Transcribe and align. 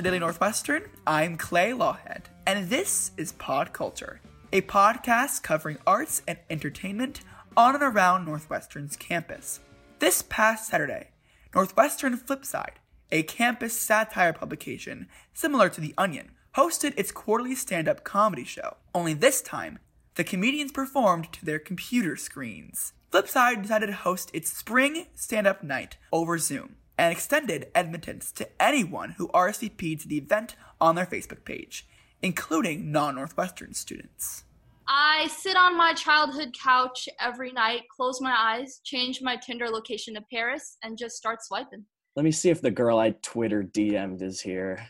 the 0.00 0.04
Daily 0.04 0.18
Northwestern, 0.18 0.84
I'm 1.06 1.36
Clay 1.36 1.72
Lawhead, 1.72 2.22
and 2.46 2.70
this 2.70 3.10
is 3.18 3.32
Pod 3.32 3.74
Culture, 3.74 4.22
a 4.50 4.62
podcast 4.62 5.42
covering 5.42 5.76
arts 5.86 6.22
and 6.26 6.38
entertainment 6.48 7.20
on 7.54 7.74
and 7.74 7.84
around 7.84 8.24
Northwestern's 8.24 8.96
campus. 8.96 9.60
This 9.98 10.22
past 10.22 10.68
Saturday, 10.68 11.08
Northwestern 11.54 12.16
Flipside, 12.16 12.78
a 13.12 13.24
campus 13.24 13.78
satire 13.78 14.32
publication 14.32 15.06
similar 15.34 15.68
to 15.68 15.82
The 15.82 15.92
Onion, 15.98 16.30
hosted 16.56 16.94
its 16.96 17.12
quarterly 17.12 17.54
stand 17.54 17.86
up 17.86 18.02
comedy 18.02 18.44
show. 18.44 18.78
Only 18.94 19.12
this 19.12 19.42
time, 19.42 19.80
the 20.14 20.24
comedians 20.24 20.72
performed 20.72 21.30
to 21.34 21.44
their 21.44 21.58
computer 21.58 22.16
screens. 22.16 22.94
Flipside 23.12 23.60
decided 23.60 23.88
to 23.88 23.92
host 23.92 24.30
its 24.32 24.50
spring 24.50 25.08
stand 25.14 25.46
up 25.46 25.62
night 25.62 25.98
over 26.10 26.38
Zoom 26.38 26.76
and 27.00 27.10
extended 27.10 27.68
admittance 27.74 28.30
to 28.30 28.46
anyone 28.62 29.12
who 29.12 29.28
RSVP'd 29.28 30.02
to 30.02 30.08
the 30.08 30.18
event 30.18 30.54
on 30.82 30.96
their 30.96 31.06
Facebook 31.06 31.46
page, 31.46 31.88
including 32.20 32.92
non 32.92 33.14
Northwestern 33.14 33.72
students. 33.72 34.44
I 34.86 35.28
sit 35.28 35.56
on 35.56 35.78
my 35.78 35.94
childhood 35.94 36.54
couch 36.62 37.08
every 37.18 37.52
night, 37.52 37.84
close 37.88 38.20
my 38.20 38.34
eyes, 38.36 38.80
change 38.84 39.22
my 39.22 39.36
Tinder 39.36 39.70
location 39.70 40.12
to 40.14 40.20
Paris, 40.30 40.76
and 40.82 40.98
just 40.98 41.16
start 41.16 41.42
swiping. 41.42 41.86
Let 42.16 42.24
me 42.24 42.32
see 42.32 42.50
if 42.50 42.60
the 42.60 42.70
girl 42.70 42.98
I 42.98 43.12
Twitter 43.22 43.62
DM'd 43.62 44.20
is 44.20 44.42
here. 44.42 44.86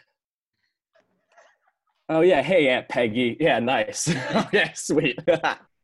Oh 2.08 2.22
yeah, 2.22 2.42
hey 2.42 2.70
Aunt 2.70 2.88
Peggy. 2.88 3.36
Yeah, 3.38 3.60
nice. 3.60 4.12
okay, 4.34 4.72
sweet. 4.74 5.20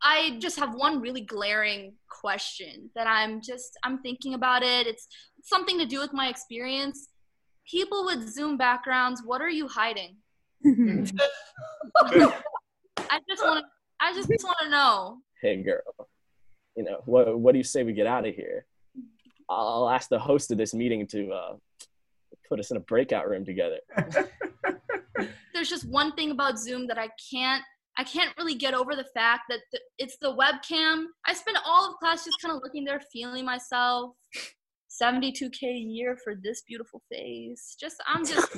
I 0.02 0.38
just 0.40 0.58
have 0.58 0.74
one 0.74 1.00
really 1.00 1.22
glaring 1.22 1.94
question 2.08 2.90
that 2.94 3.06
I'm 3.06 3.40
just 3.40 3.77
I'm 3.82 3.98
thinking 4.02 4.34
about 4.34 4.62
it. 4.62 4.86
It's, 4.86 5.08
it's 5.36 5.36
something 5.47 5.78
to 5.78 5.86
do 5.86 6.00
with 6.00 6.12
my 6.12 6.28
experience. 6.28 7.08
People 7.69 8.05
with 8.05 8.28
Zoom 8.28 8.56
backgrounds, 8.56 9.22
what 9.25 9.41
are 9.41 9.48
you 9.48 9.66
hiding? 9.66 10.16
I 10.64 11.06
just 13.28 13.42
want 13.42 13.61
to 13.61 13.64
I 13.98 14.12
just 14.12 14.28
want 14.28 14.58
to 14.62 14.69
know. 14.69 15.19
hey 15.41 15.62
girl, 15.62 15.80
you 16.77 16.84
know 16.84 17.00
what? 17.06 17.39
What 17.39 17.52
do 17.52 17.58
you 17.58 17.64
say 17.64 17.83
we 17.83 17.92
get 17.92 18.06
out 18.06 18.27
of 18.27 18.34
here? 18.34 18.67
I'll 19.48 19.89
ask 19.89 20.08
the 20.08 20.19
host 20.19 20.50
of 20.50 20.58
this 20.58 20.74
meeting 20.74 21.06
to 21.08 21.30
uh, 21.30 21.56
put 22.48 22.58
us 22.58 22.70
in 22.70 22.77
a 22.77 22.80
breakout 22.80 23.28
room 23.28 23.44
together. 23.44 23.78
There's 25.55 25.70
just 25.70 25.89
one 25.89 26.12
thing 26.14 26.33
about 26.33 26.58
Zoom 26.58 26.86
that 26.89 26.98
I 26.98 27.08
can't 27.33 27.62
I 27.98 28.05
can't 28.05 28.36
really 28.36 28.55
get 28.55 28.74
over 28.74 28.94
the 28.94 29.06
fact 29.14 29.42
that 29.48 29.61
the, 29.72 29.80
it's 29.98 30.19
the 30.20 30.34
webcam. 30.34 31.06
I 31.27 31.33
spend 31.33 31.56
all 31.64 31.91
of 31.91 31.97
class 31.97 32.24
just 32.24 32.41
kind 32.42 32.55
of 32.55 32.62
looking 32.62 32.84
there, 32.84 33.00
feeling 33.12 33.44
myself. 33.44 34.14
72k 35.00 35.62
a 35.62 35.78
year 35.78 36.16
for 36.22 36.34
this 36.34 36.62
beautiful 36.62 37.02
face. 37.11 37.77
Just 37.78 38.02
I'm 38.06 38.25
just 38.33 38.56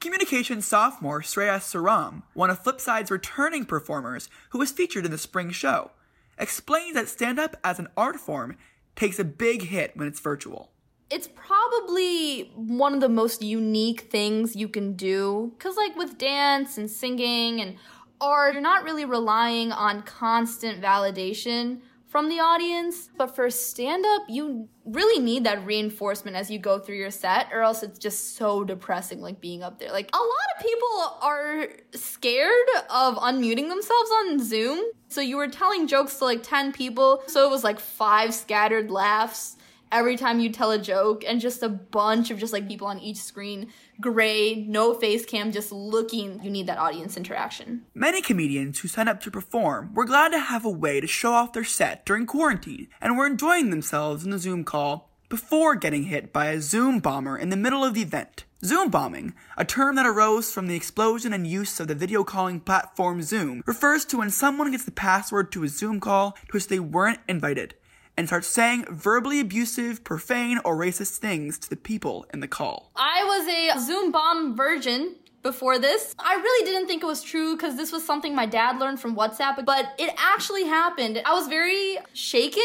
Communications 0.00 0.66
sophomore 0.66 1.20
Sreya 1.20 1.58
Saram, 1.58 2.22
one 2.32 2.48
of 2.48 2.62
Flipside's 2.62 3.10
returning 3.10 3.66
performers 3.66 4.30
who 4.50 4.58
was 4.58 4.70
featured 4.70 5.04
in 5.04 5.10
the 5.10 5.18
spring 5.18 5.50
show, 5.50 5.90
explains 6.38 6.94
that 6.94 7.08
stand 7.08 7.38
up 7.38 7.56
as 7.62 7.78
an 7.78 7.88
art 7.96 8.16
form 8.16 8.56
takes 8.96 9.18
a 9.18 9.24
big 9.24 9.62
hit 9.62 9.96
when 9.96 10.08
it's 10.08 10.20
virtual. 10.20 10.72
it's 11.10 11.28
probably 11.34 12.50
one 12.54 12.94
of 12.94 13.00
the 13.00 13.08
most 13.08 13.42
unique 13.42 14.02
things 14.02 14.54
you 14.56 14.68
can 14.68 14.94
do 14.94 15.52
because 15.58 15.76
like 15.76 15.96
with 15.96 16.16
dance 16.18 16.78
and 16.78 16.88
singing 16.90 17.60
and 17.60 17.76
art 18.20 18.54
you're 18.54 18.62
not 18.62 18.84
really 18.84 19.04
relying 19.04 19.72
on 19.72 20.02
constant 20.02 20.80
validation 20.80 21.80
from 22.10 22.28
the 22.28 22.40
audience 22.40 23.08
but 23.16 23.36
for 23.36 23.48
stand 23.48 24.04
up 24.04 24.22
you 24.28 24.68
really 24.84 25.22
need 25.22 25.44
that 25.44 25.64
reinforcement 25.64 26.36
as 26.36 26.50
you 26.50 26.58
go 26.58 26.76
through 26.78 26.96
your 26.96 27.10
set 27.10 27.46
or 27.52 27.62
else 27.62 27.84
it's 27.84 28.00
just 28.00 28.36
so 28.36 28.64
depressing 28.64 29.20
like 29.20 29.40
being 29.40 29.62
up 29.62 29.78
there. 29.78 29.92
Like 29.92 30.10
a 30.12 30.18
lot 30.18 30.48
of 30.56 30.62
people 30.62 31.18
are 31.22 31.68
scared 31.94 32.68
of 32.90 33.14
unmuting 33.16 33.68
themselves 33.68 34.10
on 34.10 34.44
zoom. 34.44 34.84
So 35.08 35.20
you 35.20 35.36
were 35.36 35.48
telling 35.48 35.86
jokes 35.86 36.18
to 36.18 36.24
like 36.24 36.42
10 36.42 36.72
people 36.72 37.22
so 37.28 37.46
it 37.46 37.50
was 37.50 37.62
like 37.62 37.78
five 37.78 38.34
scattered 38.34 38.90
laughs 38.90 39.56
every 39.92 40.16
time 40.16 40.40
you 40.40 40.50
tell 40.50 40.70
a 40.70 40.78
joke 40.78 41.24
and 41.26 41.40
just 41.40 41.62
a 41.62 41.68
bunch 41.68 42.30
of 42.30 42.38
just 42.38 42.52
like 42.52 42.68
people 42.68 42.86
on 42.86 42.98
each 42.98 43.18
screen 43.18 43.68
gray 44.00 44.64
no 44.68 44.94
face 44.94 45.24
cam 45.26 45.52
just 45.52 45.72
looking 45.72 46.42
you 46.42 46.50
need 46.50 46.66
that 46.66 46.78
audience 46.78 47.16
interaction 47.16 47.84
Many 47.94 48.22
comedians 48.22 48.80
who 48.80 48.88
signed 48.88 49.08
up 49.08 49.20
to 49.22 49.30
perform 49.30 49.94
were 49.94 50.04
glad 50.04 50.30
to 50.30 50.38
have 50.38 50.64
a 50.64 50.70
way 50.70 51.00
to 51.00 51.06
show 51.06 51.32
off 51.32 51.52
their 51.52 51.64
set 51.64 52.06
during 52.06 52.26
quarantine 52.26 52.88
and 53.00 53.16
were 53.16 53.26
enjoying 53.26 53.70
themselves 53.70 54.24
in 54.24 54.30
the 54.30 54.38
Zoom 54.38 54.64
call 54.64 55.10
before 55.28 55.76
getting 55.76 56.04
hit 56.04 56.32
by 56.32 56.46
a 56.46 56.60
Zoom 56.60 56.98
bomber 56.98 57.38
in 57.38 57.50
the 57.50 57.56
middle 57.56 57.84
of 57.84 57.94
the 57.94 58.02
event. 58.02 58.44
Zoom 58.64 58.90
bombing, 58.90 59.32
a 59.56 59.64
term 59.64 59.94
that 59.96 60.04
arose 60.04 60.52
from 60.52 60.66
the 60.66 60.74
explosion 60.74 61.32
and 61.32 61.46
use 61.46 61.78
of 61.80 61.88
the 61.88 61.94
video 61.94 62.24
calling 62.24 62.60
platform 62.60 63.22
Zoom, 63.22 63.62
refers 63.64 64.04
to 64.04 64.18
when 64.18 64.30
someone 64.30 64.70
gets 64.70 64.84
the 64.84 64.90
password 64.90 65.50
to 65.52 65.62
a 65.62 65.68
Zoom 65.68 66.00
call 66.00 66.32
to 66.32 66.52
which 66.52 66.68
they 66.68 66.80
weren't 66.80 67.20
invited 67.28 67.74
and 68.16 68.26
starts 68.26 68.48
saying 68.48 68.84
verbally 68.90 69.40
abusive, 69.40 70.04
profane, 70.04 70.58
or 70.64 70.76
racist 70.76 71.18
things 71.18 71.58
to 71.58 71.70
the 71.70 71.76
people 71.76 72.26
in 72.32 72.40
the 72.40 72.48
call. 72.48 72.90
i 72.96 73.24
was 73.24 73.48
a 73.48 73.80
zoom 73.84 74.12
bomb 74.12 74.56
virgin 74.56 75.16
before 75.42 75.78
this. 75.78 76.14
I 76.18 76.34
really 76.34 76.66
didn't 76.70 76.86
think 76.86 77.02
it 77.02 77.06
was 77.06 77.22
true 77.22 77.56
because 77.56 77.74
this 77.76 77.92
was 77.92 78.04
something 78.04 78.34
my 78.34 78.44
dad 78.44 78.78
learned 78.78 79.00
from 79.00 79.16
whatsapp 79.16 79.64
but 79.64 79.94
it 79.98 80.14
actually 80.18 80.64
happened. 80.64 81.20
I 81.24 81.32
was 81.32 81.48
very 81.48 81.98
shaken. 82.12 82.62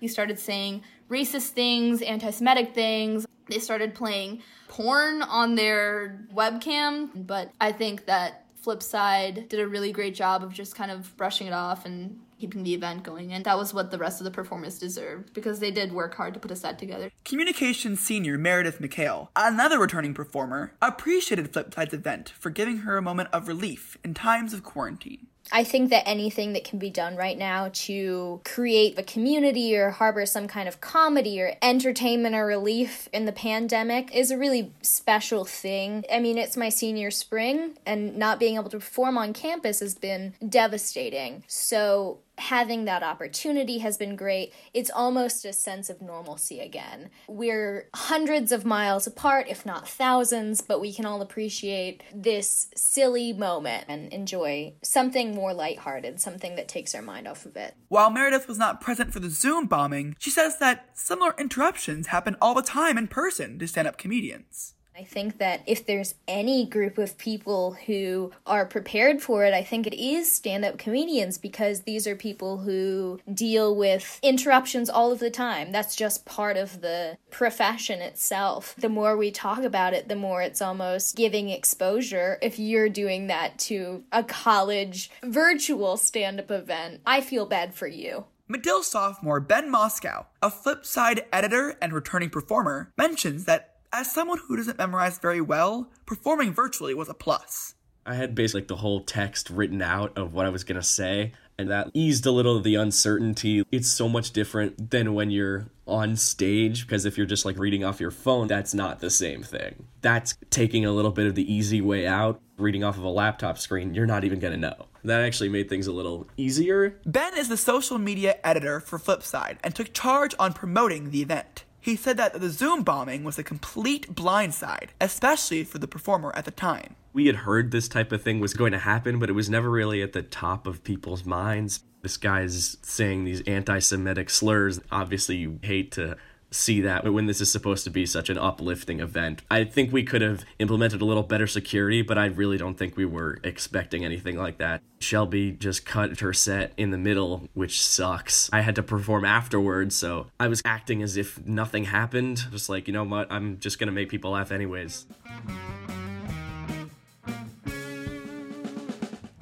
He 0.00 0.08
started 0.08 0.38
saying 0.38 0.82
racist 1.08 1.50
things 1.50 2.02
anti-semitic 2.02 2.74
things. 2.74 3.26
They 3.48 3.60
started 3.60 3.94
playing 3.94 4.42
porn 4.68 5.22
on 5.22 5.54
their 5.54 6.26
webcam 6.34 7.08
but 7.14 7.52
i 7.60 7.70
think 7.70 8.06
that 8.06 8.44
Flipside 8.64 9.48
did 9.48 9.60
a 9.60 9.68
really 9.68 9.92
great 9.92 10.14
job 10.14 10.42
of 10.42 10.52
just 10.52 10.74
kind 10.74 10.90
of 10.90 11.16
brushing 11.16 11.46
it 11.46 11.52
off 11.52 11.86
and 11.86 12.20
keeping 12.38 12.62
the 12.62 12.74
event 12.74 13.02
going. 13.02 13.32
And 13.32 13.44
that 13.44 13.58
was 13.58 13.72
what 13.72 13.90
the 13.90 13.98
rest 13.98 14.20
of 14.20 14.24
the 14.24 14.30
performers 14.30 14.78
deserved 14.78 15.32
because 15.32 15.60
they 15.60 15.70
did 15.70 15.92
work 15.92 16.14
hard 16.14 16.34
to 16.34 16.40
put 16.40 16.50
a 16.50 16.56
set 16.56 16.78
together. 16.78 17.10
Communications 17.24 18.00
senior 18.00 18.38
Meredith 18.38 18.80
McHale, 18.80 19.28
another 19.34 19.78
returning 19.78 20.14
performer, 20.14 20.72
appreciated 20.80 21.52
Flipside's 21.52 21.94
event 21.94 22.32
for 22.38 22.50
giving 22.50 22.78
her 22.78 22.96
a 22.96 23.02
moment 23.02 23.28
of 23.32 23.48
relief 23.48 23.96
in 24.04 24.14
times 24.14 24.52
of 24.52 24.62
quarantine. 24.62 25.26
I 25.52 25.64
think 25.64 25.90
that 25.90 26.08
anything 26.08 26.54
that 26.54 26.64
can 26.64 26.78
be 26.78 26.90
done 26.90 27.16
right 27.16 27.38
now 27.38 27.70
to 27.72 28.40
create 28.44 28.98
a 28.98 29.02
community 29.02 29.76
or 29.76 29.90
harbor 29.90 30.26
some 30.26 30.48
kind 30.48 30.68
of 30.68 30.80
comedy 30.80 31.40
or 31.40 31.54
entertainment 31.62 32.34
or 32.34 32.46
relief 32.46 33.08
in 33.12 33.26
the 33.26 33.32
pandemic 33.32 34.14
is 34.14 34.30
a 34.30 34.38
really 34.38 34.72
special 34.82 35.44
thing. 35.44 36.04
I 36.12 36.18
mean, 36.18 36.36
it's 36.36 36.56
my 36.56 36.68
senior 36.68 37.10
spring, 37.10 37.78
and 37.86 38.16
not 38.16 38.40
being 38.40 38.56
able 38.56 38.70
to 38.70 38.78
perform 38.78 39.16
on 39.16 39.32
campus 39.32 39.80
has 39.80 39.94
been 39.94 40.34
devastating. 40.48 41.44
So, 41.46 42.18
having 42.38 42.84
that 42.84 43.02
opportunity 43.02 43.78
has 43.78 43.96
been 43.96 44.16
great. 44.16 44.52
It's 44.74 44.90
almost 44.90 45.44
a 45.44 45.52
sense 45.52 45.88
of 45.88 46.02
normalcy 46.02 46.60
again. 46.60 47.10
We're 47.28 47.88
hundreds 47.94 48.52
of 48.52 48.64
miles 48.64 49.06
apart, 49.06 49.46
if 49.48 49.64
not 49.64 49.88
thousands, 49.88 50.60
but 50.60 50.80
we 50.80 50.92
can 50.92 51.06
all 51.06 51.22
appreciate 51.22 52.02
this 52.14 52.68
silly 52.76 53.32
moment 53.32 53.86
and 53.88 54.12
enjoy 54.12 54.74
something 54.82 55.34
more 55.34 55.54
lighthearted, 55.54 56.20
something 56.20 56.56
that 56.56 56.68
takes 56.68 56.94
our 56.94 57.02
mind 57.02 57.26
off 57.26 57.46
of 57.46 57.56
it. 57.56 57.74
While 57.88 58.10
Meredith 58.10 58.48
was 58.48 58.58
not 58.58 58.80
present 58.80 59.12
for 59.12 59.20
the 59.20 59.30
Zoom 59.30 59.66
bombing, 59.66 60.16
she 60.18 60.30
says 60.30 60.58
that 60.58 60.90
similar 60.94 61.34
interruptions 61.38 62.08
happen 62.08 62.36
all 62.40 62.54
the 62.54 62.62
time 62.62 62.98
in 62.98 63.08
person 63.08 63.58
to 63.58 63.68
stand 63.68 63.88
up 63.88 63.98
comedians. 63.98 64.74
I 64.98 65.04
think 65.04 65.36
that 65.38 65.60
if 65.66 65.84
there's 65.84 66.14
any 66.26 66.64
group 66.64 66.96
of 66.96 67.18
people 67.18 67.72
who 67.86 68.32
are 68.46 68.64
prepared 68.64 69.20
for 69.20 69.44
it, 69.44 69.52
I 69.52 69.62
think 69.62 69.86
it 69.86 69.94
is 69.94 70.32
stand 70.32 70.64
up 70.64 70.78
comedians 70.78 71.36
because 71.36 71.80
these 71.80 72.06
are 72.06 72.16
people 72.16 72.58
who 72.58 73.20
deal 73.32 73.76
with 73.76 74.18
interruptions 74.22 74.88
all 74.88 75.12
of 75.12 75.18
the 75.18 75.28
time. 75.28 75.70
That's 75.70 75.96
just 75.96 76.24
part 76.24 76.56
of 76.56 76.80
the 76.80 77.18
profession 77.30 78.00
itself. 78.00 78.74
The 78.78 78.88
more 78.88 79.18
we 79.18 79.30
talk 79.30 79.58
about 79.58 79.92
it, 79.92 80.08
the 80.08 80.16
more 80.16 80.40
it's 80.40 80.62
almost 80.62 81.14
giving 81.14 81.50
exposure. 81.50 82.38
If 82.40 82.58
you're 82.58 82.88
doing 82.88 83.26
that 83.26 83.58
to 83.60 84.02
a 84.12 84.24
college 84.24 85.10
virtual 85.22 85.98
stand 85.98 86.40
up 86.40 86.50
event, 86.50 87.02
I 87.04 87.20
feel 87.20 87.44
bad 87.44 87.74
for 87.74 87.86
you. 87.86 88.24
Medill 88.48 88.82
sophomore 88.82 89.40
Ben 89.40 89.68
Moscow, 89.68 90.24
a 90.40 90.50
Flipside 90.50 91.26
editor 91.32 91.76
and 91.82 91.92
returning 91.92 92.30
performer, 92.30 92.92
mentions 92.96 93.44
that 93.44 93.75
as 93.92 94.10
someone 94.10 94.38
who 94.46 94.56
doesn't 94.56 94.78
memorize 94.78 95.18
very 95.18 95.40
well, 95.40 95.90
performing 96.04 96.52
virtually 96.52 96.94
was 96.94 97.08
a 97.08 97.14
plus. 97.14 97.74
I 98.06 98.14
had 98.14 98.34
basically 98.34 98.60
like 98.62 98.68
the 98.68 98.76
whole 98.76 99.00
text 99.00 99.50
written 99.50 99.82
out 99.82 100.16
of 100.16 100.32
what 100.32 100.46
I 100.46 100.48
was 100.48 100.62
gonna 100.62 100.82
say, 100.82 101.32
and 101.58 101.68
that 101.70 101.90
eased 101.92 102.24
a 102.24 102.30
little 102.30 102.56
of 102.56 102.62
the 102.62 102.76
uncertainty. 102.76 103.64
It's 103.72 103.88
so 103.90 104.08
much 104.08 104.30
different 104.30 104.90
than 104.90 105.14
when 105.14 105.30
you're 105.30 105.66
on 105.86 106.16
stage 106.16 106.86
because 106.86 107.04
if 107.04 107.16
you're 107.16 107.26
just 107.26 107.44
like 107.44 107.58
reading 107.58 107.84
off 107.84 108.00
your 108.00 108.12
phone, 108.12 108.46
that's 108.46 108.74
not 108.74 109.00
the 109.00 109.10
same 109.10 109.42
thing. 109.42 109.86
That's 110.02 110.36
taking 110.50 110.84
a 110.84 110.92
little 110.92 111.10
bit 111.10 111.26
of 111.26 111.34
the 111.34 111.52
easy 111.52 111.80
way 111.80 112.06
out. 112.06 112.40
Reading 112.58 112.84
off 112.84 112.96
of 112.96 113.04
a 113.04 113.08
laptop 113.08 113.58
screen, 113.58 113.92
you're 113.92 114.06
not 114.06 114.24
even 114.24 114.38
gonna 114.38 114.56
know. 114.56 114.86
That 115.04 115.22
actually 115.22 115.50
made 115.50 115.68
things 115.68 115.86
a 115.86 115.92
little 115.92 116.26
easier. 116.36 116.98
Ben 117.04 117.36
is 117.36 117.48
the 117.48 117.56
social 117.56 117.98
media 117.98 118.36
editor 118.42 118.80
for 118.80 118.98
Flipside 118.98 119.58
and 119.62 119.74
took 119.74 119.92
charge 119.92 120.34
on 120.38 120.52
promoting 120.52 121.10
the 121.10 121.22
event. 121.22 121.64
He 121.86 121.94
said 121.94 122.16
that 122.16 122.40
the 122.40 122.50
Zoom 122.50 122.82
bombing 122.82 123.22
was 123.22 123.38
a 123.38 123.44
complete 123.44 124.12
blindside, 124.12 124.88
especially 125.00 125.62
for 125.62 125.78
the 125.78 125.86
performer 125.86 126.34
at 126.34 126.44
the 126.44 126.50
time. 126.50 126.96
We 127.12 127.26
had 127.26 127.36
heard 127.36 127.70
this 127.70 127.86
type 127.86 128.10
of 128.10 128.22
thing 128.22 128.40
was 128.40 128.54
going 128.54 128.72
to 128.72 128.80
happen, 128.80 129.20
but 129.20 129.30
it 129.30 129.34
was 129.34 129.48
never 129.48 129.70
really 129.70 130.02
at 130.02 130.12
the 130.12 130.22
top 130.22 130.66
of 130.66 130.82
people's 130.82 131.24
minds. 131.24 131.84
This 132.02 132.16
guy's 132.16 132.76
saying 132.82 133.22
these 133.22 133.40
anti 133.42 133.78
Semitic 133.78 134.30
slurs. 134.30 134.80
Obviously, 134.90 135.36
you 135.36 135.60
hate 135.62 135.92
to 135.92 136.16
see 136.56 136.80
that 136.80 137.04
when 137.12 137.26
this 137.26 137.40
is 137.40 137.50
supposed 137.50 137.84
to 137.84 137.90
be 137.90 138.06
such 138.06 138.28
an 138.28 138.38
uplifting 138.38 139.00
event. 139.00 139.42
I 139.50 139.64
think 139.64 139.92
we 139.92 140.02
could 140.02 140.22
have 140.22 140.44
implemented 140.58 141.00
a 141.00 141.04
little 141.04 141.22
better 141.22 141.46
security, 141.46 142.02
but 142.02 142.18
I 142.18 142.26
really 142.26 142.58
don't 142.58 142.76
think 142.76 142.96
we 142.96 143.04
were 143.04 143.38
expecting 143.44 144.04
anything 144.04 144.36
like 144.36 144.58
that. 144.58 144.82
Shelby 144.98 145.52
just 145.52 145.84
cut 145.84 146.20
her 146.20 146.32
set 146.32 146.72
in 146.76 146.90
the 146.90 146.98
middle, 146.98 147.48
which 147.54 147.82
sucks. 147.82 148.50
I 148.52 148.62
had 148.62 148.74
to 148.76 148.82
perform 148.82 149.24
afterwards, 149.24 149.94
so 149.94 150.26
I 150.40 150.48
was 150.48 150.62
acting 150.64 151.02
as 151.02 151.16
if 151.16 151.44
nothing 151.46 151.84
happened. 151.84 152.46
Just 152.50 152.68
like, 152.68 152.86
you 152.86 152.92
know 152.92 153.04
what, 153.04 153.30
I'm 153.30 153.58
just 153.58 153.78
gonna 153.78 153.92
make 153.92 154.08
people 154.08 154.32
laugh 154.32 154.50
anyways. 154.50 155.06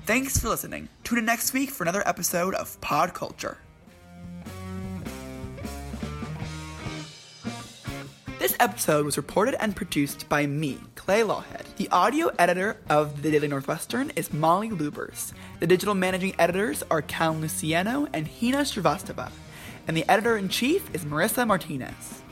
Thanks 0.06 0.38
for 0.38 0.50
listening. 0.50 0.88
Tune 1.02 1.18
in 1.18 1.24
next 1.24 1.54
week 1.54 1.70
for 1.70 1.82
another 1.84 2.06
episode 2.06 2.54
of 2.54 2.78
Pod 2.82 3.14
Culture. 3.14 3.56
Episode 8.64 9.04
was 9.04 9.18
reported 9.18 9.54
and 9.62 9.76
produced 9.76 10.26
by 10.30 10.46
me, 10.46 10.78
Clay 10.94 11.20
Lawhead. 11.20 11.66
The 11.76 11.86
audio 11.90 12.30
editor 12.38 12.78
of 12.88 13.20
The 13.20 13.30
Daily 13.30 13.46
Northwestern 13.46 14.10
is 14.16 14.32
Molly 14.32 14.70
Lubers. 14.70 15.34
The 15.60 15.66
digital 15.66 15.94
managing 15.94 16.34
editors 16.38 16.82
are 16.90 17.02
Cal 17.02 17.34
Luciano 17.34 18.08
and 18.14 18.26
Hina 18.26 18.62
Srivastava. 18.62 19.30
And 19.86 19.94
the 19.94 20.08
editor 20.08 20.38
in 20.38 20.48
chief 20.48 20.88
is 20.94 21.04
Marissa 21.04 21.46
Martinez. 21.46 22.23